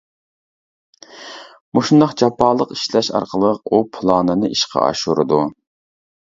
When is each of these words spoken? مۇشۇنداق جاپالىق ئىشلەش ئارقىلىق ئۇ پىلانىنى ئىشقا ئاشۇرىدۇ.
مۇشۇنداق 1.79 2.15
جاپالىق 2.23 2.73
ئىشلەش 2.77 3.11
ئارقىلىق 3.21 3.63
ئۇ 3.75 3.85
پىلانىنى 4.01 4.53
ئىشقا 4.59 4.85
ئاشۇرىدۇ. 4.91 5.45